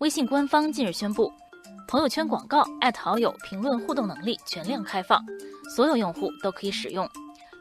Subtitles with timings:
[0.00, 1.30] 微信官方近日宣布，
[1.86, 5.22] 朋友圈广告艾特好友评论互动能力全量开放，
[5.76, 7.06] 所有用户都可以使用。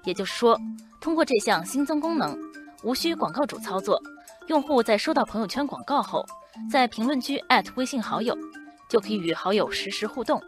[0.06, 0.58] 也就是说，
[1.02, 2.38] 通过这项新增功能，
[2.82, 4.02] 无需广告主操作，
[4.48, 6.26] 用户在收到朋友圈广告后，
[6.72, 8.34] 在评论区艾特微信好友，
[8.90, 10.42] 就可以与好友实时互动。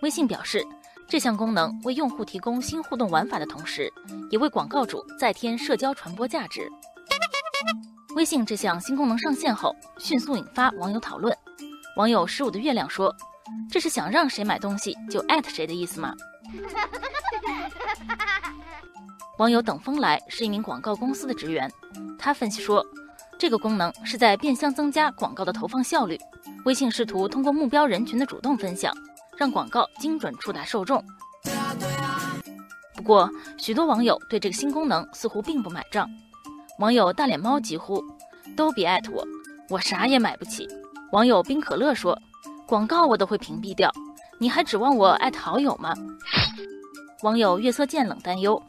[0.00, 0.64] 微信表示，
[1.06, 3.92] 这项功能为用户提供新互动玩法的同时，
[4.30, 6.66] 也为广告主再添社交传播价值。
[8.14, 11.36] 微信这项新功能上线后，迅速引发网友讨论。
[11.96, 13.14] 网友十五的月亮说
[13.68, 16.14] ：“这是想让谁买东西就艾特谁的意思吗？”
[19.38, 21.68] 网友等风来是一名广告公司的职员，
[22.16, 22.86] 他分析说，
[23.36, 26.16] 这个功能是在变相增加广告的投放效率。
[26.64, 28.96] 微信试图通过目标人群的主动分享，
[29.36, 31.04] 让广告精准触达受众。
[32.94, 36.08] 不过，许多网友对这个新功能似乎并不买账。
[36.78, 38.02] 网友大脸猫疾呼
[38.56, 39.24] ：“都别艾特我，
[39.70, 40.68] 我啥也买不起。”
[41.12, 42.18] 网友冰可乐说
[42.66, 43.88] ：“广告我都会屏蔽掉，
[44.40, 45.94] 你还指望我艾特好友吗？”
[47.22, 48.60] 网友月色渐冷担忧：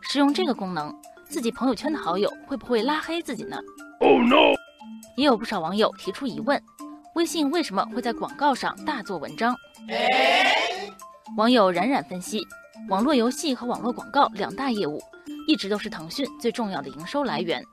[0.00, 0.94] 使用这个功能，
[1.28, 3.58] 自己朋友圈的好友会不会拉黑自己呢
[3.98, 4.54] ？Oh no！
[5.16, 6.62] 也有不少网友提出疑问：
[7.16, 9.52] 微信为什么会在广告上大做文章？
[11.36, 12.46] 网友冉冉分析：
[12.88, 15.02] 网络游戏和网络广告两大业务。
[15.48, 17.64] 一直都是腾讯最重要的营收来源，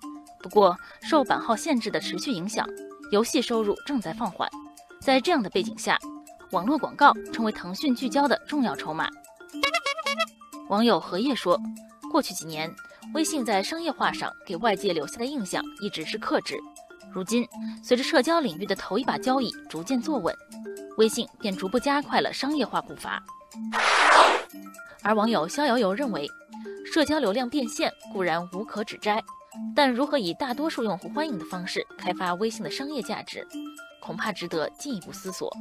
[0.41, 2.65] 不过受版号限制的持续影响，
[3.11, 4.49] 游戏收入正在放缓。
[5.01, 5.99] 在这样的背景下，
[6.51, 9.09] 网络广告成为腾讯聚焦的重要筹码。
[10.69, 11.59] 网友荷叶说，
[12.09, 12.73] 过去几年，
[13.13, 16.57] 微信在商业化上给外界留下的印象一直是克制，
[17.11, 17.45] 如今
[17.83, 20.33] 随着社交领域的头一把交椅逐渐坐稳，
[20.95, 23.21] 微信便逐步加快了商业化步伐。
[25.03, 26.25] 而网友逍遥游认为。
[26.95, 29.21] 社交流量变现固然无可指摘，
[29.75, 33.45] 但如何以大多数用户欢迎的方式开发微信的商业价值，
[34.01, 35.53] 恐怕值得进一步思索。